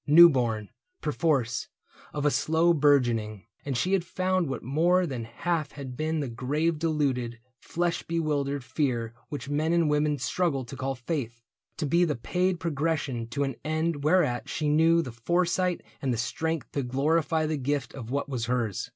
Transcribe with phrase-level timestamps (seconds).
[0.07, 0.69] New born,
[0.99, 1.67] perforce,
[2.11, 3.45] of a slow bourgeoning.
[3.63, 8.63] And she had found what more than half had been The grave deluded, flesh bewildered
[8.63, 11.43] fear Which men and women struggle to call faith,
[11.77, 16.17] To be the paid progression to an end Whereat she knew the foresight and the
[16.17, 18.89] strength To glorify the gift of what was hers.